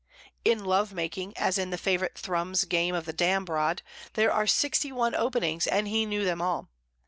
In 0.43 0.65
love 0.65 0.93
making, 0.93 1.37
as 1.37 1.59
in 1.59 1.69
the 1.69 1.77
favourite 1.77 2.17
Thrums 2.17 2.63
game 2.63 2.95
of 2.95 3.05
the 3.05 3.13
dambrod, 3.13 3.83
there 4.13 4.31
are 4.31 4.47
sixty 4.47 4.91
one 4.91 5.13
openings, 5.13 5.67
and 5.67 5.87
he 5.87 6.07
knew 6.07 6.25
them 6.25 6.41
all. 6.41 6.69